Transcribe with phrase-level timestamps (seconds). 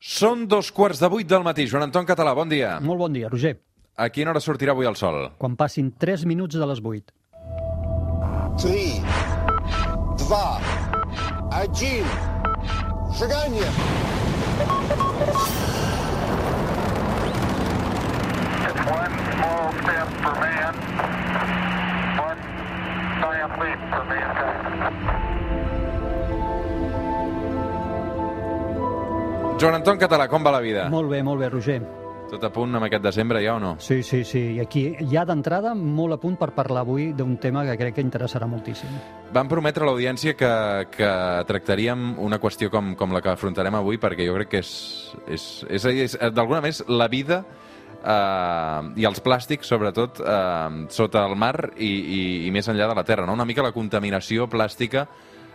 [0.00, 1.64] Són dos quarts de vuit del matí.
[1.66, 2.76] Joan Anton Català, bon dia.
[2.84, 3.56] Molt bon dia, Roger.
[3.96, 5.30] A quina hora sortirà avui el sol?
[5.40, 7.12] Quan passin 3 minuts de les 8.
[8.60, 9.00] 3,
[10.20, 10.60] 2,
[11.50, 12.04] 1,
[13.16, 13.70] seganya!
[18.86, 20.74] One small step for man,
[22.20, 22.40] one
[23.20, 25.25] giant leap for mankind.
[29.56, 30.82] Joan Anton Català, com va la vida?
[30.92, 31.78] Molt bé, molt bé, Roger.
[32.28, 33.70] Tot a punt amb aquest desembre ja o no?
[33.80, 34.42] Sí, sí, sí.
[34.58, 38.04] I aquí, ja d'entrada, molt a punt per parlar avui d'un tema que crec que
[38.04, 38.90] interessarà moltíssim.
[39.32, 40.50] Vam prometre a l'audiència que,
[40.92, 41.10] que
[41.48, 44.72] tractaríem una qüestió com, com la que afrontarem avui perquè jo crec que és,
[45.24, 47.40] és, és, és, és d'alguna més la vida
[48.02, 52.98] eh, i els plàstics, sobretot, eh, sota el mar i, i, i més enllà de
[53.00, 53.24] la terra.
[53.24, 53.38] No?
[53.40, 55.06] Una mica la contaminació plàstica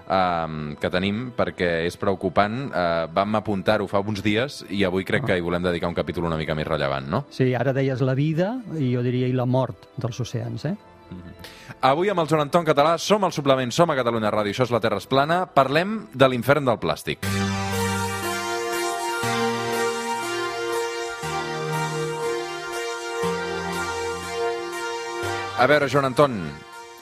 [0.07, 2.61] eh, que tenim perquè és preocupant.
[2.69, 6.29] Eh, vam apuntar-ho fa uns dies i avui crec que hi volem dedicar un capítol
[6.29, 7.25] una mica més rellevant, no?
[7.31, 10.75] Sí, ara deies la vida i jo diria i la mort dels oceans, eh?
[11.81, 14.73] Avui amb el Joan Anton Català som al suplement, som a Catalunya Ràdio, això és
[14.73, 17.25] La Terra és plana, parlem de l'infern del plàstic.
[25.61, 26.37] A veure, Joan Anton,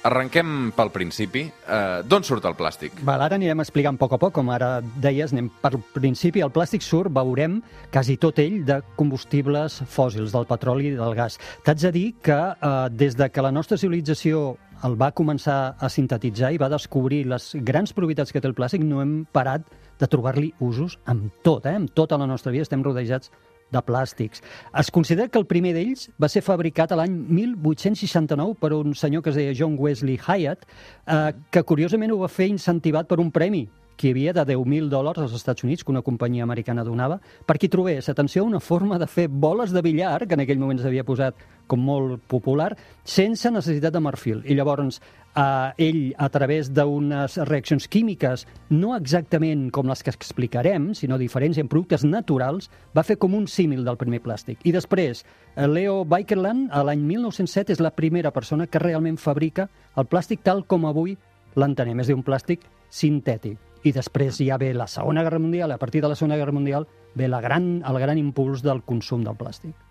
[0.08, 1.46] arrenquem pel principi.
[1.66, 3.02] Uh, D'on surt el plàstic?
[3.08, 6.44] Val, ara anirem explicant a poc a poc, com ara deies, anem per principi.
[6.46, 7.60] El plàstic surt, veurem,
[7.94, 11.40] quasi tot ell de combustibles fòssils, del petroli i del gas.
[11.66, 15.90] T'haig de dir que eh, des de que la nostra civilització el va començar a
[15.92, 19.68] sintetitzar i va descobrir les grans propietats que té el plàstic, no hem parat
[20.00, 21.76] de trobar-li usos amb tot, eh?
[21.76, 23.34] amb tota la nostra vida estem rodejats
[23.72, 24.44] de plàstics.
[24.78, 29.24] Es considera que el primer d'ells va ser fabricat a l'any 1869 per un senyor
[29.24, 30.66] que es deia John Wesley Hyatt,
[31.08, 33.68] eh, que curiosament ho va fer incentivat per un premi
[34.00, 37.68] que hi havia de 10.000 dòlars als Estats Units, que una companyia americana donava, perquè
[37.70, 41.36] trobés, atenció, una forma de fer boles de billar, que en aquell moment s'havia posat
[41.70, 42.74] com molt popular,
[43.06, 44.42] sense necessitat de marfil.
[44.50, 45.00] I llavors,
[45.36, 51.60] eh, ell, a través d'unes reaccions químiques, no exactament com les que explicarem, sinó diferents
[51.62, 54.60] en productes naturals, va fer com un símil del primer plàstic.
[54.64, 59.70] I després, eh, Leo Baekeland, a l'any 1907, és la primera persona que realment fabrica
[59.96, 61.18] el plàstic tal com avui
[61.56, 63.58] l'entenem, és a dir, un plàstic sintètic.
[63.84, 66.88] I després ja ve la Segona Guerra Mundial, a partir de la Segona Guerra Mundial
[67.16, 69.89] ve la gran, el gran impuls del consum del plàstic.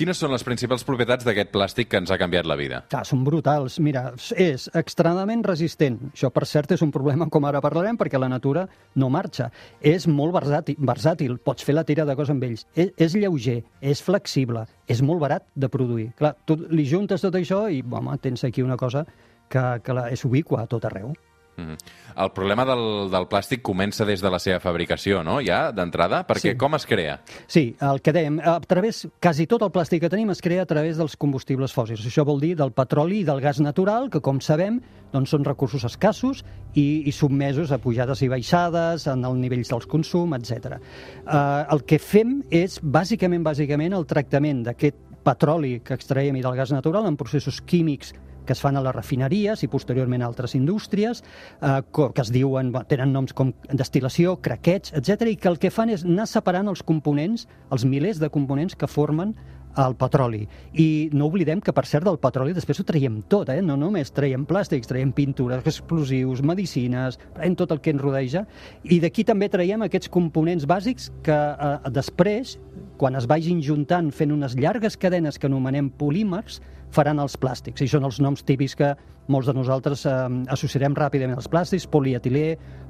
[0.00, 2.78] Quines són les principals propietats d'aquest plàstic que ens ha canviat la vida?
[2.88, 3.74] Clar, són brutals.
[3.84, 5.98] Mira, és extremadament resistent.
[6.14, 8.62] Això, per cert, és un problema, com ara parlarem, perquè la natura
[8.96, 9.50] no marxa.
[9.84, 11.36] És molt versàtil, versàtil.
[11.44, 12.64] pots fer la tira de cos amb ells.
[12.72, 16.14] És, és lleuger, és flexible, és molt barat de produir.
[16.16, 19.04] Clar, tu li juntes tot això i, home, tens aquí una cosa
[19.50, 21.12] que, que la, és ubicua a tot arreu.
[21.60, 21.76] Mm.
[22.20, 22.82] El problema del,
[23.12, 25.38] del plàstic comença des de la seva fabricació, no?
[25.44, 26.24] Ja, d'entrada?
[26.26, 26.56] Perquè Sí.
[26.58, 27.20] com es crea?
[27.46, 30.68] Sí, el que dèiem, a través, quasi tot el plàstic que tenim es crea a
[30.68, 32.04] través dels combustibles fòssils.
[32.06, 34.80] Això vol dir del petroli i del gas natural, que com sabem
[35.12, 36.44] doncs són recursos escassos
[36.74, 40.78] i, i submesos a pujades i baixades, en els nivells dels consum, etc.
[41.26, 44.96] Uh, el que fem és, bàsicament, bàsicament, el tractament d'aquest
[45.26, 48.14] petroli que extraiem i del gas natural en processos químics
[48.46, 51.22] que es fan a les refineries i posteriorment a altres indústries,
[51.60, 55.90] eh, que es diuen, tenen noms com destil·lació, craqueig, etc i que el que fan
[55.90, 59.34] és anar separant els components, els milers de components que formen
[59.78, 60.42] el petroli.
[60.74, 63.60] I no oblidem que, per cert, del petroli després ho traiem tot, eh?
[63.62, 68.44] no només traiem plàstics, traiem pintures, explosius, medicines, traiem tot el que ens rodeja,
[68.84, 72.58] i d'aquí també traiem aquests components bàsics que eh, després,
[73.00, 76.60] quan es vagin juntant fent unes llargues cadenes que anomenem polímers,
[76.90, 77.84] faran els plàstics.
[77.84, 78.94] I són els noms típics que
[79.30, 80.14] molts de nosaltres eh,
[80.50, 82.46] associarem ràpidament als plàstics, polietilè,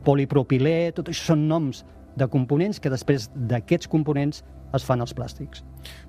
[0.07, 1.85] polipropilè, tot això són noms
[2.16, 4.43] de components que després d'aquests components
[4.76, 5.65] es fan els plàstics.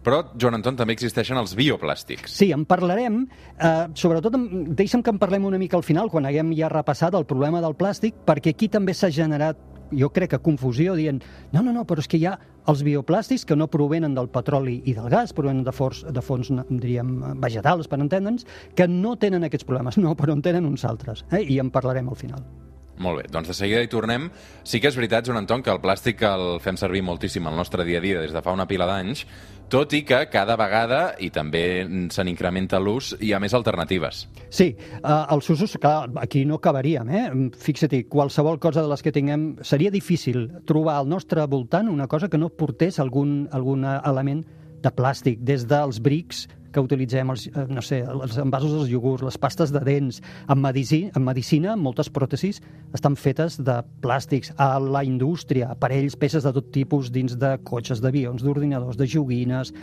[0.06, 2.35] Però, Joan Anton, també existeixen els bioplàstics.
[2.35, 3.23] Sí, en parlarem,
[3.57, 4.38] eh, sobretot,
[4.78, 7.75] deixa'm que en parlem una mica al final, quan haguem ja repassat el problema del
[7.75, 9.57] plàstic, perquè aquí també s'ha generat,
[9.91, 12.38] jo crec que confusió, dient, no, no, no, però és que hi ha
[12.72, 16.52] els bioplàstics que no provenen del petroli i del gas, provenen de fons, de fons
[16.70, 18.46] diríem, vegetals, per entendre'ns,
[18.76, 21.43] que no tenen aquests problemes, no, però en tenen uns altres, eh?
[21.43, 22.71] i en parlarem al final.
[23.02, 24.28] Molt bé, doncs de seguida hi tornem.
[24.64, 27.86] Sí que és veritat, Joan Anton, que el plàstic el fem servir moltíssim al nostre
[27.88, 29.26] dia a dia des de fa una pila d'anys,
[29.72, 31.64] tot i que cada vegada, i també
[32.12, 34.26] se n'incrementa l'ús, hi ha més alternatives.
[34.52, 37.26] Sí, eh, els usos, clar, aquí no acabaríem, eh?
[37.58, 39.53] Fixa-t'hi, qualsevol cosa de les que tinguem...
[39.66, 44.44] Seria difícil trobar al nostre voltant una cosa que no portés algun, algun element
[44.82, 49.26] de plàstic, des dels brics que utilitzem, els, eh, no sé, els envasos dels iogurts,
[49.28, 52.62] les pastes de dents, en medicina, en medicina moltes pròtesis
[52.94, 58.02] estan fetes de plàstics, a la indústria, aparells, peces de tot tipus dins de cotxes,
[58.03, 59.73] d'avions, d'ordinadors, de joguines,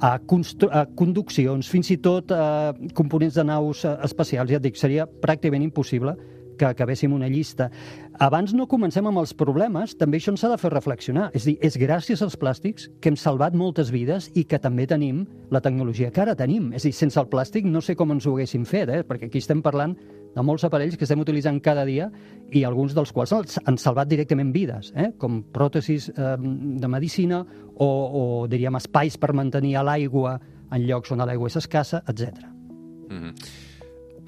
[0.00, 4.50] a, a conduccions, fins i tot a components de naus eh, espacials.
[4.52, 6.16] Ja et dic, seria pràcticament impossible
[6.58, 7.70] que acabéssim una llista.
[8.18, 11.28] Abans no comencem amb els problemes, també això ens ha de fer reflexionar.
[11.38, 15.24] És dir, és gràcies als plàstics que hem salvat moltes vides i que també tenim
[15.54, 16.72] la tecnologia que ara tenim.
[16.76, 19.04] És dir, sense el plàstic no sé com ens ho haguéssim fet, eh?
[19.06, 19.96] perquè aquí estem parlant
[20.34, 22.10] de molts aparells que estem utilitzant cada dia
[22.54, 23.32] i alguns dels quals
[23.64, 25.12] han salvat directament vides, eh?
[25.18, 27.42] com pròtesis eh, de medicina
[27.74, 30.38] o, o, diríem, espais per mantenir l'aigua
[30.70, 32.44] en llocs on l'aigua és escassa, etc.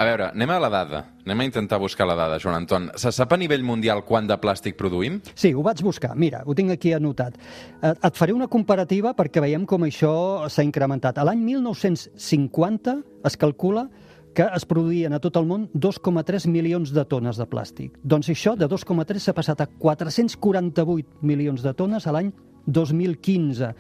[0.01, 0.99] A veure, anem a la dada.
[1.27, 2.87] Anem a intentar buscar la dada, Joan Anton.
[2.97, 5.19] Se sap a nivell mundial quant de plàstic produïm?
[5.37, 6.15] Sí, ho vaig buscar.
[6.17, 7.37] Mira, ho tinc aquí anotat.
[7.83, 11.19] Eh, Et faré una comparativa perquè veiem com això s'ha incrementat.
[11.19, 12.97] A l'any 1950
[13.29, 13.91] es calcula
[14.33, 18.01] que es produïen a tot el món 2,3 milions de tones de plàstic.
[18.03, 22.33] Doncs això, de 2,3 s'ha passat a 448 milions de tones a l'any
[22.67, 23.75] 2015.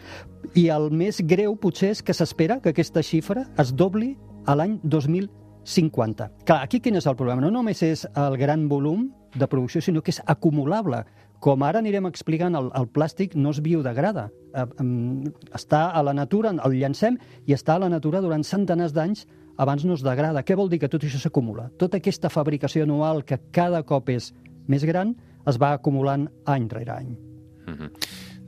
[0.54, 4.80] I el més greu, potser, és que s'espera que aquesta xifra es dobli a l'any
[5.70, 6.28] 2050.
[6.44, 7.40] Clar, aquí quin és el problema?
[7.44, 11.04] No només és el gran volum de producció, sinó que és acumulable.
[11.40, 14.28] Com ara anirem explicant, el, el plàstic no es biodegrada.
[14.52, 14.66] Eh,
[15.56, 19.24] està a la natura, el llancem i està a la natura durant centenars d'anys
[19.60, 20.42] abans no es degrada.
[20.44, 20.80] Què vol dir?
[20.80, 21.68] Que tot això s'acumula.
[21.80, 24.32] Tota aquesta fabricació anual que cada cop és
[24.70, 25.14] més gran
[25.48, 27.12] es va acumulant any rere any.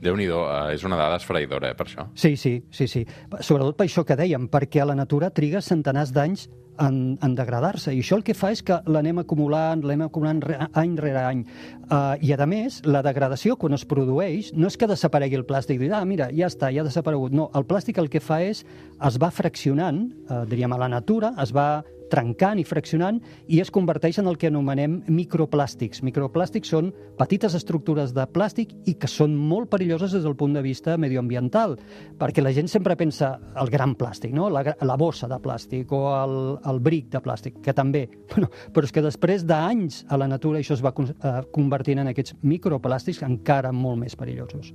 [0.03, 2.09] Déu-n'hi-do, eh, és una dada esfereïdora, eh, per això.
[2.13, 3.05] Sí, sí, sí, sí.
[3.39, 6.49] Sobretot per això que dèiem, perquè a la natura triga centenars d'anys
[6.79, 7.93] en, en degradar-se.
[7.93, 11.45] I això el que fa és que l'anem acumulant, l'anem acumulant re, any rere any.
[11.89, 15.81] Uh, I, a més, la degradació, quan es produeix, no és que desaparegui el plàstic,
[15.81, 17.35] dir, ah, mira, ja està, ja ha desaparegut.
[17.35, 18.63] No, el plàstic el que fa és,
[19.03, 21.83] es va fraccionant, uh, diríem, a la natura, es va
[22.13, 23.19] trencant i fraccionant
[23.51, 26.03] i es converteix en el que anomenem microplàstics.
[26.05, 30.63] Microplàstics són petites estructures de plàstic i que són molt perilloses des del punt de
[30.65, 31.77] vista medioambiental,
[32.19, 34.49] perquè la gent sempre pensa el gran plàstic, no?
[34.53, 36.37] la, la bossa de plàstic o el,
[36.69, 38.07] el bric de plàstic, que també.
[38.33, 42.09] Bueno, però és que després d'anys a la natura això es va eh, convertint en
[42.09, 44.71] aquests microplàstics encara molt més perillosos.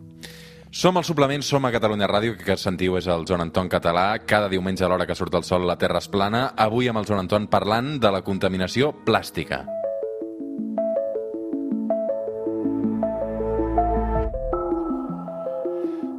[0.70, 4.12] Som al suplement, som a Catalunya Ràdio, que sentiu és el Joan Anton català.
[4.28, 6.52] Cada diumenge a l'hora que surt el sol la Terra és plana.
[6.54, 9.64] Avui amb el Joan Anton parlant de la contaminació plàstica.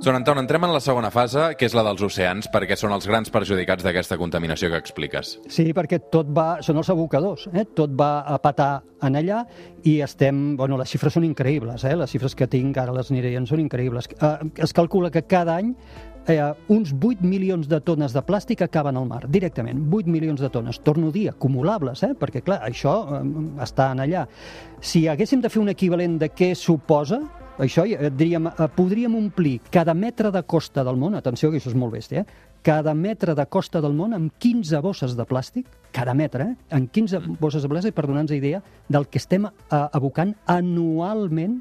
[0.09, 3.05] Joan Anton, entrem en la segona fase, que és la dels oceans, perquè són els
[3.05, 5.35] grans perjudicats d'aquesta contaminació que expliques.
[5.53, 7.67] Sí, perquè tot va, són els abocadors, eh?
[7.77, 8.71] tot va a patar
[9.05, 9.43] en allà
[9.85, 11.93] i estem, bueno, les xifres són increïbles, eh?
[11.93, 14.09] les xifres que tinc ara les aniré són increïbles.
[14.17, 14.33] Eh,
[14.65, 15.75] es calcula que cada any
[16.25, 16.41] eh,
[16.73, 20.81] uns 8 milions de tones de plàstic acaben al mar, directament, 8 milions de tones.
[20.81, 22.15] Torno a dir, acumulables, eh?
[22.17, 23.21] perquè clar, això eh,
[23.61, 24.25] està en allà.
[24.81, 27.21] Si haguéssim de fer un equivalent de què suposa,
[27.59, 31.77] això diríem, eh, podríem omplir cada metre de costa del món, atenció que això és
[31.77, 32.47] molt bèstia, eh?
[32.61, 36.75] cada metre de costa del món amb 15 bosses de plàstic, cada metre, eh?
[36.75, 41.59] en 15 bosses de plàstic, per donar-nos idea del que estem eh, abocant anualment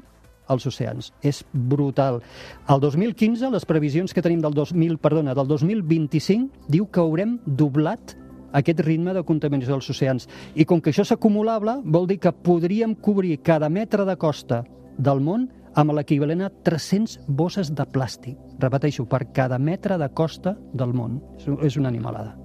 [0.49, 1.11] als oceans.
[1.21, 2.23] És brutal.
[2.67, 8.15] El 2015, les previsions que tenim del 2000, perdona, del 2025, diu que haurem doblat
[8.51, 10.27] aquest ritme de contaminació dels oceans.
[10.55, 14.63] I com que això és acumulable, vol dir que podríem cobrir cada metre de costa
[14.97, 15.47] del món
[15.77, 18.37] amb l'equivalent a 300 bosses de plàstic.
[18.59, 21.19] Repeteixo, per cada metre de costa del món.
[21.61, 22.35] És, una animalada.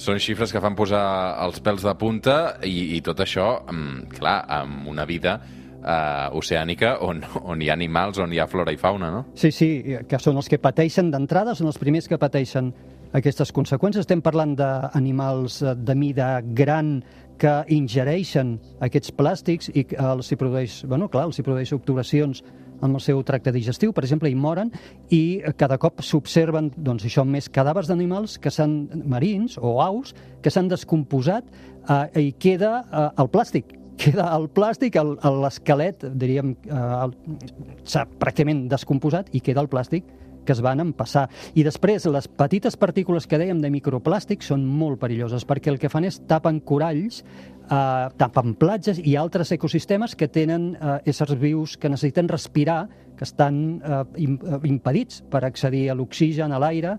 [0.00, 1.02] Són xifres que fan posar
[1.44, 5.38] els pèls de punta i, i tot això, mm, clar, amb una vida
[5.84, 9.26] eh, oceànica on, on hi ha animals, on hi ha flora i fauna, no?
[9.34, 9.70] Sí, sí,
[10.08, 12.72] que són els que pateixen d'entrada, són els primers que pateixen
[13.16, 14.06] aquestes conseqüències.
[14.06, 17.00] Estem parlant d'animals de mida gran
[17.40, 22.42] que ingereixen aquests plàstics i els hi produeix, bueno, clar, els hi produeix obturacions
[22.80, 24.70] amb el seu tracte digestiu, per exemple, i moren,
[25.12, 28.78] i cada cop s'observen, doncs això, més cadàvers d'animals que s'han
[29.08, 33.76] marins o aus que s'han descomposat eh, i queda eh, el plàstic.
[34.00, 37.44] Queda el plàstic, el- el- l'esquelet, diríem, eh,
[37.84, 40.04] s'ha pràcticament descomposat i queda el plàstic
[40.44, 41.28] que es van empassar.
[41.54, 45.90] I després, les petites partícules que dèiem de microplàstic són molt perilloses perquè el que
[45.92, 47.22] fan és tapen coralls,
[47.70, 53.24] eh, tapen platges i altres ecosistemes que tenen eh, éssers vius que necessiten respirar, que
[53.24, 56.96] estan eh, eh, impedits per accedir a l'oxigen, a l'aire,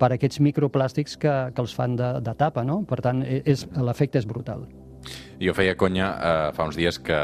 [0.00, 2.80] per aquests microplàstics que, que els fan de, de tapa, no?
[2.88, 3.42] Per tant, e-
[3.84, 4.64] l'efecte és brutal.
[5.40, 7.20] Jo feia conya eh, fa uns dies que,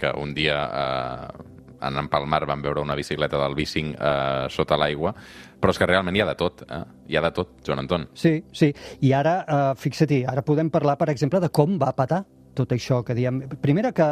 [0.00, 1.53] que un dia eh,
[1.86, 5.14] anant pel mar vam veure una bicicleta del bicing eh, sota l'aigua,
[5.60, 6.82] però és que realment hi ha de tot, eh?
[7.08, 8.08] hi ha de tot, Joan Anton.
[8.14, 8.72] Sí, sí.
[9.04, 12.24] I ara, eh, fixa-t'hi, ara podem parlar, per exemple, de com va patar
[12.54, 13.40] tot això que diem.
[13.58, 14.04] Primera que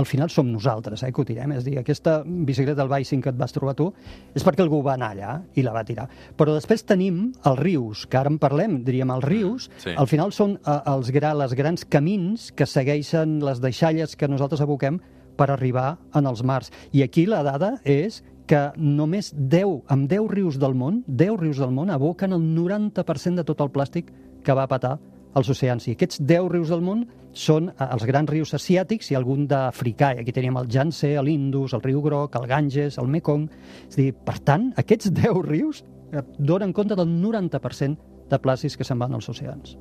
[0.00, 1.52] al final som nosaltres, eh, que ho tirem.
[1.52, 3.90] És dir, aquesta bicicleta del Bicing que et vas trobar tu
[4.34, 6.06] és perquè algú va anar allà i la va tirar.
[6.38, 9.92] Però després tenim els rius, que ara en parlem, diríem, els rius, Sí.
[9.94, 14.62] al final són eh, els, gra, les grans camins que segueixen les deixalles que nosaltres
[14.64, 14.98] aboquem
[15.36, 16.72] per arribar en els mars.
[16.92, 21.62] I aquí la dada és que només 10, amb 10 rius del món, 10 rius
[21.62, 24.10] del món aboquen el 90% de tot el plàstic
[24.44, 24.98] que va patar
[25.34, 25.86] als oceans.
[25.88, 30.12] I aquests 10 rius del món són eh, els grans rius asiàtics i algun d'africà.
[30.20, 33.48] Aquí teníem el Yangtze, l'Indus, el riu Groc, el Ganges, el Mekong...
[33.88, 38.84] És dir, per tant, aquests 10 rius eh, donen compte del 90% de plàstics que
[38.84, 39.76] se'n van als oceans.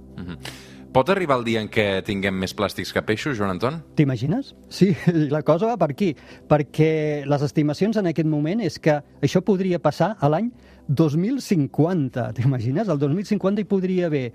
[0.92, 3.78] Pot arribar el dia en què tinguem més plàstics que peixos, Joan Anton?
[3.96, 4.50] T'imagines?
[4.68, 4.90] Sí,
[5.32, 6.10] la cosa va per aquí,
[6.52, 10.50] perquè les estimacions en aquest moment és que això podria passar a l'any
[10.90, 12.92] 2050, t'imagines?
[12.92, 14.26] El 2050 hi podria haver,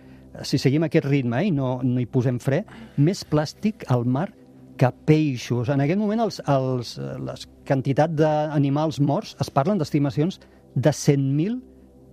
[0.49, 2.63] si seguim aquest ritme eh, i no, no hi posem fre,
[2.97, 4.31] més plàstic al mar
[4.81, 5.69] que peixos.
[5.69, 10.41] En aquest moment els, els, les quantitat d'animals morts es parlen d'estimacions
[10.73, 11.61] de 100.000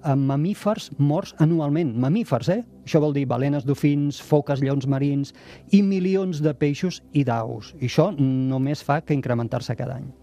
[0.04, 1.96] eh, mamífers morts anualment.
[2.00, 2.64] Mamífers, eh?
[2.84, 5.34] Això vol dir balenes, dofins, foques, lleons marins
[5.72, 7.76] i milions de peixos i d'aus.
[7.80, 10.23] I això només fa que incrementar-se cada any.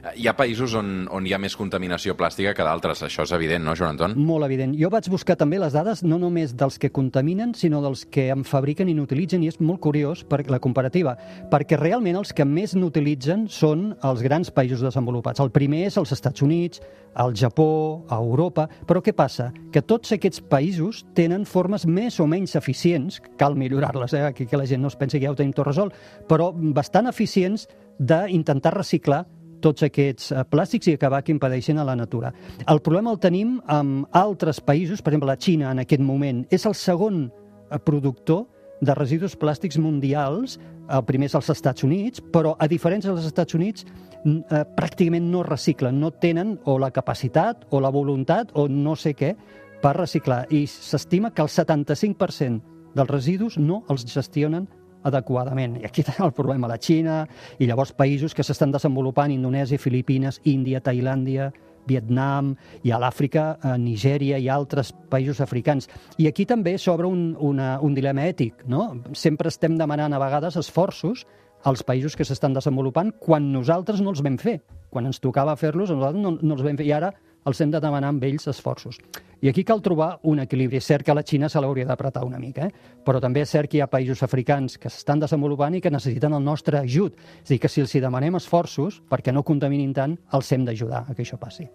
[0.00, 3.60] Hi ha països on, on hi ha més contaminació plàstica que d'altres, això és evident,
[3.66, 4.14] no, Joan Anton?
[4.16, 4.72] Molt evident.
[4.80, 8.46] Jo vaig buscar també les dades no només dels que contaminen, sinó dels que en
[8.48, 11.12] fabriquen i n'utilitzen, i és molt curiós per la comparativa,
[11.52, 15.42] perquè realment els que més n'utilitzen són els grans països desenvolupats.
[15.44, 16.80] El primer és els Estats Units,
[17.20, 19.50] el Japó, a Europa, però què passa?
[19.74, 24.24] Que tots aquests països tenen formes més o menys eficients, cal millorar-les, eh?
[24.30, 25.92] aquí que la gent no es pensi que ja ho tenim tot resolt,
[26.30, 27.66] però bastant eficients
[28.00, 29.26] d'intentar reciclar
[29.62, 32.32] tots aquests eh, plàstics i acabar que impedeixen a la natura.
[32.66, 36.66] El problema el tenim amb altres països, per exemple, la Xina en aquest moment és
[36.66, 38.46] el segon eh, productor
[38.80, 40.58] de residus plàstics mundials,
[40.90, 45.44] el primer és als Estats Units, però a diferència dels Estats Units eh, pràcticament no
[45.46, 49.34] reciclen, no tenen o la capacitat o la voluntat o no sé què
[49.82, 50.46] per reciclar.
[50.50, 54.66] I s'estima que el 75% dels residus no els gestionen
[55.06, 55.78] adequadament.
[55.80, 57.24] I aquí tenim el problema la Xina
[57.58, 61.50] i llavors països que s'estan desenvolupant, Indonèsia, Filipines, Índia, Tailàndia,
[61.88, 62.54] Vietnam,
[62.84, 65.88] i a l'Àfrica, a Nigèria i altres països africans.
[66.18, 68.66] I aquí també s'obre un, una, un dilema ètic.
[68.68, 68.90] No?
[69.16, 71.26] Sempre estem demanant a vegades esforços
[71.64, 74.60] als països que s'estan desenvolupant quan nosaltres no els vam fer.
[74.90, 76.88] Quan ens tocava fer-los, nosaltres no, no els vam fer.
[76.88, 77.12] I ara
[77.46, 78.98] els hem de demanar amb ells esforços.
[79.40, 80.76] I aquí cal trobar un equilibri.
[80.76, 82.96] És cert que la Xina se l'hauria d'apretar una mica, eh?
[83.04, 86.36] però també és cert que hi ha països africans que s'estan desenvolupant i que necessiten
[86.36, 87.16] el nostre ajut.
[87.40, 91.06] És a dir, que si els demanem esforços perquè no contaminin tant, els hem d'ajudar
[91.08, 91.68] a que això passi.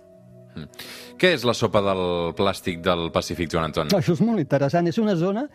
[1.20, 3.96] Què és la sopa del plàstic del Pacífic, Joan Anton?
[3.96, 4.88] Això és molt interessant.
[4.88, 5.46] És una zona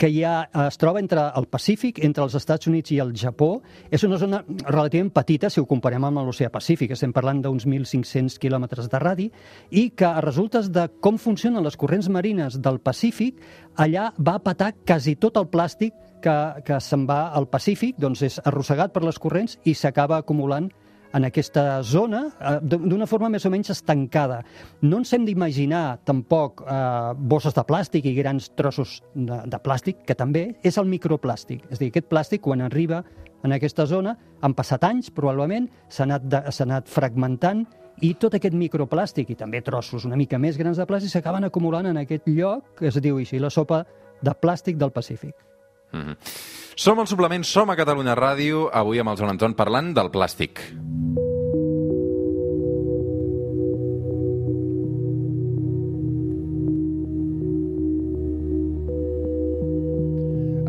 [0.00, 3.50] que ja es troba entre el Pacífic, entre els Estats Units i el Japó.
[3.92, 6.94] És una zona relativament petita si ho comparem amb l'oceà Pacífic.
[6.96, 9.28] Estem parlant d'uns 1.500 quilòmetres de radi
[9.70, 13.42] i que a resultes de com funcionen les corrents marines del Pacífic,
[13.76, 15.92] allà va patar quasi tot el plàstic
[16.24, 20.70] que, que se'n va al Pacífic, doncs és arrossegat per les corrents i s'acaba acumulant
[21.12, 24.40] en aquesta zona eh, d'una forma més o menys estancada.
[24.82, 26.76] No ens hem d'imaginar tampoc eh,
[27.16, 31.66] bosses de plàstic i grans trossos de, de plàstic, que també és el microplàstic.
[31.70, 33.02] És a dir, aquest plàstic, quan arriba
[33.44, 36.28] en aquesta zona, han passat anys, probablement, s'ha anat,
[36.60, 37.64] anat fragmentant
[38.04, 41.88] i tot aquest microplàstic i també trossos una mica més grans de plàstic s'acaben acumulant
[41.90, 43.84] en aquest lloc que es diu així, la sopa
[44.22, 45.49] de plàstic del Pacífic.
[45.92, 46.16] Mhm.
[46.76, 50.62] Som al suplement, som a Catalunya Ràdio, avui amb el Joan Anton parlant del plàstic.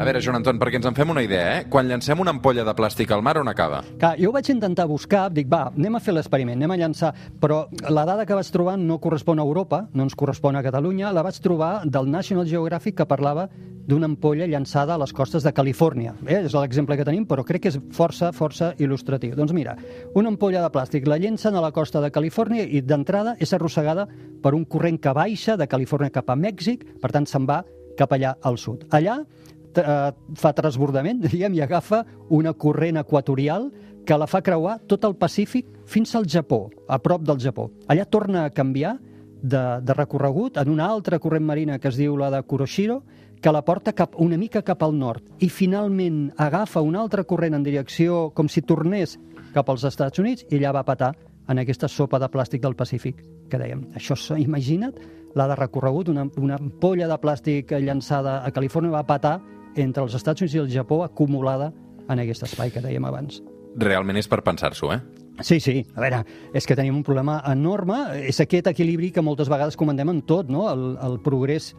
[0.01, 1.65] A veure, Joan Anton, perquè ens en fem una idea, eh?
[1.69, 3.83] Quan llancem una ampolla de plàstic al mar, on acaba?
[4.01, 7.11] Clar, jo ho vaig intentar buscar, dic, va, anem a fer l'experiment, anem a llançar,
[7.39, 11.11] però la dada que vaig trobar no correspon a Europa, no ens correspon a Catalunya,
[11.13, 13.45] la vaig trobar del National Geographic que parlava
[13.87, 16.13] d'una ampolla llançada a les costes de Califòrnia.
[16.27, 16.41] Eh?
[16.45, 19.35] És l'exemple que tenim, però crec que és força, força il·lustratiu.
[19.37, 19.75] Doncs mira,
[20.15, 24.07] una ampolla de plàstic la llencen a la costa de Califòrnia i d'entrada és arrossegada
[24.41, 27.61] per un corrent que baixa de Califòrnia cap a Mèxic, per tant se'n va
[27.97, 28.87] cap allà al sud.
[28.91, 33.71] Allà eh, fa transbordament, diguem, i agafa una corrent equatorial
[34.05, 37.69] que la fa creuar tot el Pacífic fins al Japó, a prop del Japó.
[37.87, 38.97] Allà torna a canviar
[39.41, 43.01] de, de recorregut en una altra corrent marina que es diu la de Kuroshiro,
[43.41, 47.55] que la porta cap, una mica cap al nord i finalment agafa una altra corrent
[47.57, 49.17] en direcció com si tornés
[49.53, 51.15] cap als Estats Units i allà va patar
[51.49, 53.17] en aquesta sopa de plàstic del Pacífic,
[53.49, 53.81] que dèiem.
[53.97, 54.93] Això, s- imagina't
[55.35, 59.39] la de recorregut, una, una ampolla de plàstic llançada a Califòrnia va patar
[59.75, 61.71] entre els Estats Units i el Japó acumulada
[62.07, 63.41] en aquest espai que dèiem abans.
[63.75, 64.99] Realment és per pensar-s'ho, eh?
[65.41, 66.21] Sí, sí, a veure,
[66.53, 70.49] és que tenim un problema enorme, és aquest equilibri que moltes vegades comentem en tot,
[70.51, 70.67] no?
[70.69, 71.71] el, el progrés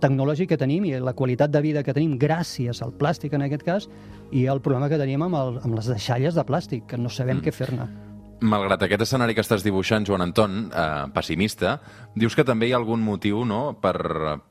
[0.00, 3.64] tecnològic que tenim i la qualitat de vida que tenim gràcies al plàstic en aquest
[3.66, 3.88] cas
[4.32, 7.38] i el problema que tenim amb, el, amb les deixalles de plàstic, que no sabem
[7.38, 7.46] mm.
[7.46, 7.88] què fer-ne.
[8.44, 11.78] Malgrat aquest escenari que estàs dibuixant, Joan Anton, eh, pessimista,
[12.14, 13.96] dius que també hi ha algun motiu no, per,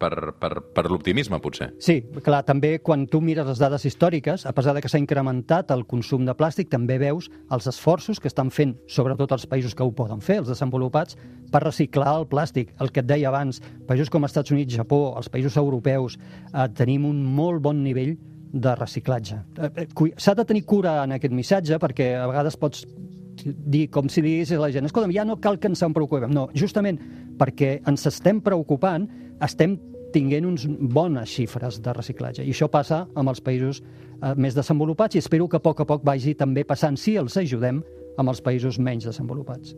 [0.01, 1.67] per, per, per l'optimisme, potser.
[1.77, 5.69] Sí, clar, també quan tu mires les dades històriques, a pesar de que s'ha incrementat
[5.75, 9.85] el consum de plàstic, també veus els esforços que estan fent, sobretot els països que
[9.85, 11.17] ho poden fer, els desenvolupats,
[11.53, 12.73] per reciclar el plàstic.
[12.81, 17.05] El que et deia abans, països com Estats Units, Japó, els països europeus, eh, tenim
[17.05, 18.17] un molt bon nivell
[18.55, 19.43] de reciclatge.
[19.59, 22.85] Eh, eh, S'ha de tenir cura en aquest missatge perquè a vegades pots
[23.43, 26.31] dir com si digués a la gent, escolta'm, ja no cal que ens en preocupem.
[26.33, 26.99] No, justament
[27.39, 29.07] perquè ens estem preocupant,
[29.43, 29.77] estem
[30.15, 32.45] tinguent uns bones xifres de reciclatge.
[32.45, 35.89] I això passa amb els països eh, més desenvolupats i espero que a poc a
[35.89, 37.83] poc vagi també passant, si els ajudem,
[38.15, 39.75] amb els països menys desenvolupats.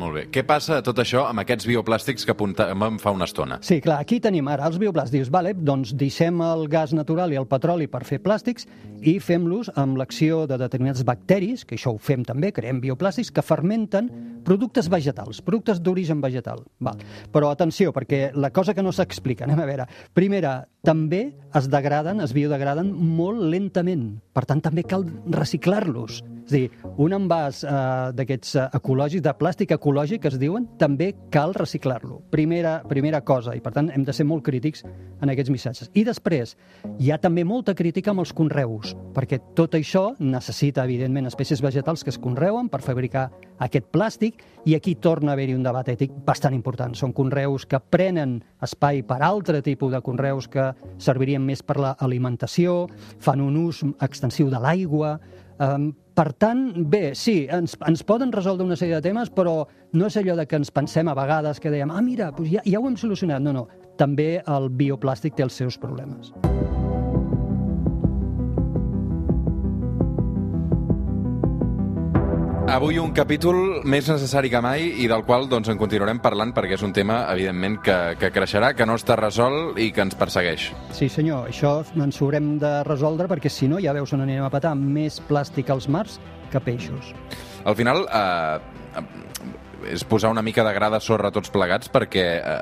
[0.00, 0.22] Molt bé.
[0.32, 3.58] Què passa tot això amb aquests bioplàstics que apuntàvem fa una estona?
[3.66, 5.28] Sí, clar, aquí tenim ara els bioplàstics.
[5.32, 8.64] Vale, doncs deixem el gas natural i el petroli per fer plàstics
[9.04, 13.44] i fem-los amb l'acció de determinats bacteris, que això ho fem també, creem bioplàstics, que
[13.44, 14.08] fermenten
[14.44, 16.64] productes vegetals, productes d'origen vegetal.
[16.80, 17.00] Val.
[17.32, 19.88] Però atenció, perquè la cosa que no s'explica, anem a veure.
[20.16, 24.14] Primera, també es degraden, es biodegraden molt lentament.
[24.32, 26.22] Per tant, també cal reciclar-los.
[26.46, 27.72] És dir, un envàs eh,
[28.16, 29.89] d'aquests eh, ecològics, de plàstic ecològic,
[30.20, 32.20] que es diuen, també cal reciclar-lo.
[32.30, 34.84] Primera, primera cosa, i per tant hem de ser molt crítics
[35.20, 35.90] en aquests missatges.
[35.94, 36.56] I després,
[36.98, 42.04] hi ha també molta crítica amb els conreus, perquè tot això necessita, evidentment, espècies vegetals
[42.04, 46.12] que es conreuen per fabricar aquest plàstic, i aquí torna a haver-hi un debat ètic
[46.26, 46.94] bastant important.
[46.94, 52.86] Són conreus que prenen espai per altre tipus de conreus que servirien més per l'alimentació,
[53.18, 55.18] fan un ús extensiu de l'aigua,
[55.60, 59.62] Um, per tant, bé, sí, ens, ens poden resoldre una sèrie de temes, però
[59.92, 62.64] no és allò de que ens pensem a vegades que dèiem ah, mira, doncs ja,
[62.64, 63.44] ja ho hem solucionat.
[63.44, 63.66] No, no,
[64.00, 66.32] també el bioplàstic té els seus problemes.
[72.70, 76.76] Avui un capítol més necessari que mai i del qual doncs, en continuarem parlant perquè
[76.76, 80.68] és un tema, evidentment, que, que creixerà, que no està resolt i que ens persegueix.
[80.94, 84.46] Sí, senyor, això ens ho haurem de resoldre perquè si no ja veus on anirem
[84.46, 86.20] a patar més plàstic als mars
[86.52, 87.10] que peixos.
[87.66, 89.02] Al final, eh,
[89.90, 92.56] és posar una mica de gra de sorra tots plegats perquè eh,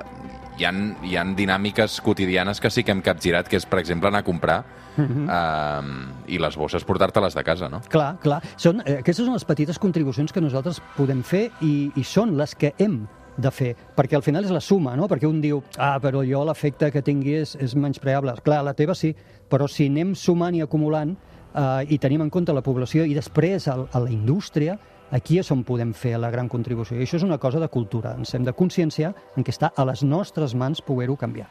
[0.59, 4.11] hi, han, hi han dinàmiques quotidianes que sí que hem capgirat, que és, per exemple,
[4.11, 4.59] anar a comprar
[4.99, 5.93] eh,
[6.35, 7.81] i les bosses portar-te-les de casa, no?
[7.93, 8.41] Clar, clar.
[8.57, 12.57] Són, eh, aquestes són les petites contribucions que nosaltres podem fer i, i són les
[12.59, 13.05] que hem
[13.39, 15.07] de fer, perquè al final és la suma, no?
[15.11, 18.35] Perquè un diu, ah, però jo l'efecte que tingui és, és menyspreable.
[18.43, 19.13] Clar, la teva sí,
[19.49, 23.71] però si anem sumant i acumulant eh, i tenim en compte la població i després
[23.71, 24.75] el, a la indústria,
[25.11, 26.99] aquí és on podem fer la gran contribució.
[26.99, 28.15] I això és una cosa de cultura.
[28.19, 31.49] Ens hem de conscienciar en què està a les nostres mans poder-ho canviar.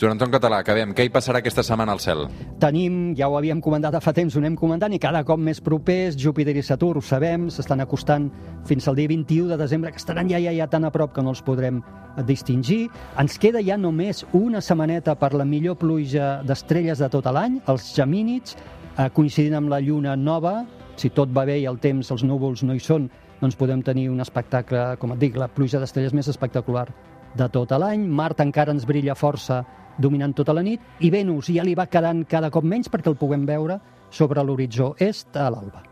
[0.00, 0.90] Joan Anton Català, acabem.
[0.98, 2.24] Què hi passarà aquesta setmana al cel?
[2.62, 6.16] Tenim, ja ho havíem comentat fa temps, ho anem comentant, i cada cop més propers,
[6.18, 8.26] Júpiter i Saturn, ho sabem, s'estan acostant
[8.66, 11.22] fins al dia 21 de desembre, que estaran ja, ja, ja tan a prop que
[11.22, 11.78] no els podrem
[12.26, 12.88] distingir.
[13.20, 17.92] Ens queda ja només una setmaneta per la millor pluja d'estrelles de tot l'any, els
[17.94, 18.56] gemínids,
[18.96, 20.64] eh, coincidint amb la lluna nova,
[20.96, 23.08] si tot va bé i el temps, els núvols no hi són,
[23.40, 26.86] doncs podem tenir un espectacle, com et dic, la pluja d'estrelles més espectacular
[27.34, 28.04] de tot l'any.
[28.08, 29.62] Mart encara ens brilla força
[29.98, 33.18] dominant tota la nit i Venus ja li va quedant cada cop menys perquè el
[33.20, 33.80] puguem veure
[34.12, 35.82] sobre l'horitzó est a l'alba.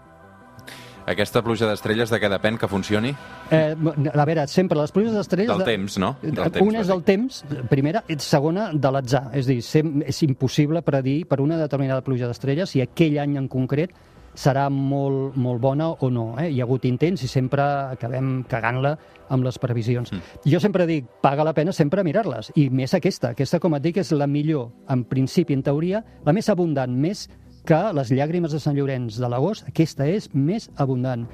[1.10, 3.10] Aquesta pluja d'estrelles de què depèn que funcioni?
[3.50, 5.48] Eh, a veure, sempre les pluges d'estrelles...
[5.50, 6.12] Del de- temps, no?
[6.22, 9.24] Del temps, una és del temps, primera, i segona de l'atzar.
[9.34, 13.96] És dir, és impossible predir per una determinada pluja d'estrelles si aquell any en concret
[14.34, 16.34] serà molt, molt bona o no.
[16.40, 16.48] Eh?
[16.50, 17.64] Hi ha hagut intents i sempre
[17.96, 18.94] acabem cagant-la
[19.30, 20.12] amb les previsions.
[20.12, 20.42] Mm.
[20.52, 23.34] Jo sempre dic, paga la pena sempre mirar-les, i més aquesta.
[23.34, 27.28] Aquesta, com et dic, és la millor, en principi, en teoria, la més abundant, més
[27.66, 31.26] que les llàgrimes de Sant Llorenç de l'agost, aquesta és més abundant.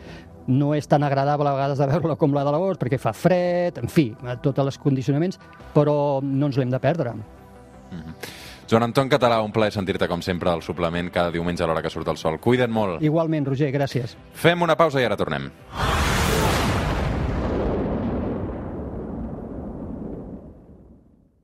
[0.46, 3.80] No és tan agradable a vegades de veure-la com la de l'agost, perquè fa fred,
[3.82, 5.40] en fi, tots els condicionaments,
[5.74, 7.16] però no ens l'hem de perdre.
[8.66, 11.92] Joan Anton Català, un plaer sentir-te com sempre al suplement cada diumenge a l'hora que
[11.92, 12.40] surt el sol.
[12.42, 12.98] Cuida't molt.
[13.06, 14.16] Igualment, Roger, gràcies.
[14.34, 15.50] Fem una pausa i ara tornem.